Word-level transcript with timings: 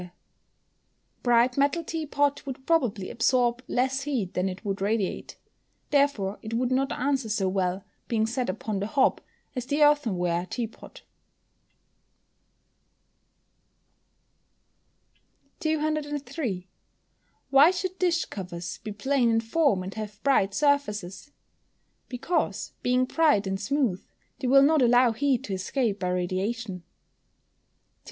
_The 0.03 0.11
bright 1.21 1.57
metal 1.59 1.83
tea 1.83 2.07
pot 2.07 2.43
would 2.47 2.65
probably 2.65 3.11
absorb 3.11 3.61
less 3.67 4.01
heat 4.01 4.33
than 4.33 4.49
it 4.49 4.65
would 4.65 4.81
radiate. 4.81 5.37
Therefore 5.91 6.39
it 6.41 6.55
would 6.55 6.71
not 6.71 6.91
answer 6.91 7.29
so 7.29 7.47
well, 7.47 7.83
being 8.07 8.25
set 8.25 8.49
upon 8.49 8.79
the 8.79 8.87
hob, 8.87 9.21
as 9.55 9.67
the 9.67 9.83
earthenware 9.83 10.47
tea 10.47 10.65
pot. 10.65 11.03
203. 15.59 16.67
Why 17.51 17.69
should 17.69 17.99
dish 17.99 18.25
covers 18.25 18.79
be 18.79 18.91
plain 18.91 19.29
in 19.29 19.39
form, 19.39 19.83
and 19.83 19.93
have 19.93 20.23
bright 20.23 20.55
surfaces? 20.55 21.29
Because, 22.09 22.73
being 22.81 23.05
bright 23.05 23.45
and 23.45 23.61
smooth, 23.61 24.03
they 24.39 24.47
will 24.47 24.63
not 24.63 24.81
allow 24.81 25.11
heat 25.11 25.43
to 25.43 25.53
escape 25.53 25.99
by 25.99 26.07
radiation. 26.09 26.77
204. 26.79 26.83